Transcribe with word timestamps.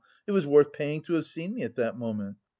It 0.25 0.31
was 0.31 0.47
worth 0.47 0.73
paying 0.73 1.03
to 1.03 1.13
have 1.13 1.27
seen 1.27 1.53
me 1.53 1.61
at 1.61 1.75
that 1.75 1.95
moment. 1.95 2.37